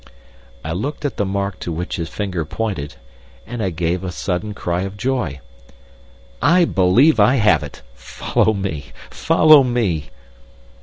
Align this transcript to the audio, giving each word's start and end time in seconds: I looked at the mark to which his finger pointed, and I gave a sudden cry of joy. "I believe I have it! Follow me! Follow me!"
I 0.63 0.71
looked 0.73 1.05
at 1.05 1.17
the 1.17 1.27
mark 1.27 1.59
to 1.59 1.71
which 1.71 1.97
his 1.97 2.09
finger 2.09 2.43
pointed, 2.43 2.95
and 3.45 3.61
I 3.61 3.69
gave 3.69 4.03
a 4.03 4.11
sudden 4.11 4.55
cry 4.55 4.81
of 4.81 4.97
joy. 4.97 5.41
"I 6.41 6.65
believe 6.65 7.19
I 7.19 7.35
have 7.35 7.61
it! 7.61 7.83
Follow 7.93 8.55
me! 8.55 8.93
Follow 9.11 9.63
me!" 9.63 10.09